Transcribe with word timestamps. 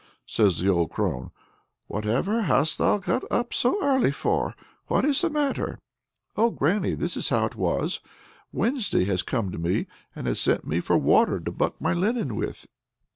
says 0.25 0.57
the 0.57 0.67
old 0.67 0.89
crone; 0.89 1.29
"whatever 1.85 2.41
hast 2.41 2.79
thou 2.79 2.97
got 2.97 3.23
up 3.31 3.53
so 3.53 3.77
early 3.83 4.09
for? 4.09 4.55
What's 4.87 5.21
the 5.21 5.29
matter?" 5.29 5.77
"Oh, 6.35 6.49
granny, 6.49 6.95
this 6.95 7.15
is 7.15 7.29
how 7.29 7.45
it 7.45 7.55
was. 7.55 7.99
Wednesday 8.51 9.05
has 9.05 9.21
come 9.21 9.51
to 9.51 9.59
me, 9.59 9.85
and 10.15 10.25
has 10.25 10.41
sent 10.41 10.65
me 10.65 10.79
for 10.79 10.97
water 10.97 11.39
to 11.41 11.51
buck 11.51 11.79
my 11.79 11.93
linen 11.93 12.35
with." 12.35 12.65